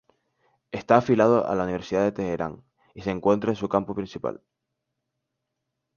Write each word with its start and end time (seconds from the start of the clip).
Está 0.71 0.97
afiliado 0.97 1.45
a 1.47 1.53
la 1.53 1.63
Universidad 1.63 2.01
de 2.01 2.11
Teherán 2.11 2.63
y 2.95 3.03
se 3.03 3.11
encuentra 3.11 3.51
en 3.51 3.55
su 3.55 3.69
campus 3.69 3.95
principal. 3.95 4.41